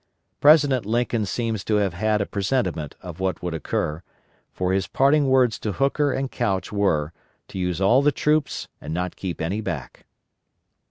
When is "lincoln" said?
0.83-1.27